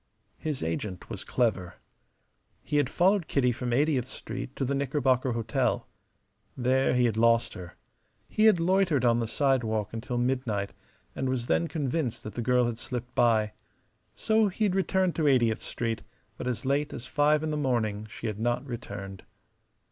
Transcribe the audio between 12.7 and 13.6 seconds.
slipped by.